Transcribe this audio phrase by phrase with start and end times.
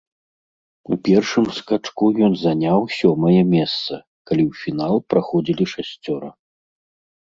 [0.95, 6.29] У першым скачку ён заняў сёмае месца, калі ў фінал праходзілі шасцёра.